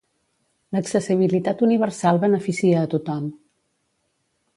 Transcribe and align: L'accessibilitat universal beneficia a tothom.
L'accessibilitat 0.77 1.61
universal 1.67 2.21
beneficia 2.23 2.81
a 2.87 2.91
tothom. 2.95 3.29